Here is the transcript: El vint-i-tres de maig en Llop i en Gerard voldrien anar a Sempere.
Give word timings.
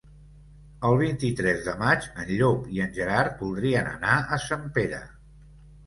El 0.89 0.97
vint-i-tres 1.01 1.61
de 1.67 1.75
maig 1.83 2.09
en 2.25 2.33
Llop 2.39 2.65
i 2.79 2.83
en 2.89 2.99
Gerard 2.99 3.39
voldrien 3.45 3.95
anar 3.95 4.19
a 4.39 4.45
Sempere. 4.51 5.09